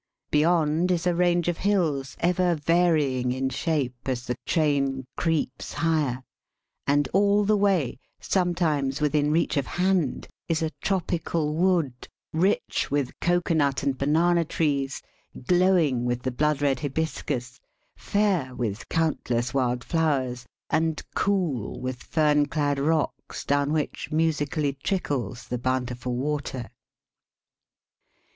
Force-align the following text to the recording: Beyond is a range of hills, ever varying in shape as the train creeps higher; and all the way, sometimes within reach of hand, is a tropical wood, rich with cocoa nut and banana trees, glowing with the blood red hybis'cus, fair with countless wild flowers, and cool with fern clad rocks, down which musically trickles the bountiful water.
Beyond 0.31 0.89
is 0.89 1.05
a 1.05 1.13
range 1.13 1.47
of 1.47 1.59
hills, 1.59 2.17
ever 2.21 2.55
varying 2.55 3.31
in 3.31 3.49
shape 3.49 3.93
as 4.09 4.25
the 4.25 4.35
train 4.47 5.05
creeps 5.15 5.73
higher; 5.73 6.23
and 6.87 7.07
all 7.13 7.43
the 7.45 7.55
way, 7.55 7.99
sometimes 8.19 8.99
within 8.99 9.29
reach 9.29 9.57
of 9.57 9.67
hand, 9.67 10.27
is 10.49 10.63
a 10.63 10.71
tropical 10.81 11.53
wood, 11.53 12.07
rich 12.33 12.89
with 12.89 13.11
cocoa 13.19 13.53
nut 13.53 13.83
and 13.83 13.99
banana 13.99 14.43
trees, 14.43 15.03
glowing 15.45 16.03
with 16.03 16.23
the 16.23 16.31
blood 16.31 16.63
red 16.63 16.79
hybis'cus, 16.79 17.59
fair 17.95 18.55
with 18.55 18.89
countless 18.89 19.53
wild 19.53 19.83
flowers, 19.83 20.47
and 20.71 21.03
cool 21.13 21.79
with 21.79 22.01
fern 22.01 22.47
clad 22.47 22.79
rocks, 22.79 23.45
down 23.45 23.71
which 23.71 24.11
musically 24.11 24.73
trickles 24.73 25.47
the 25.47 25.59
bountiful 25.59 26.15
water. 26.15 26.71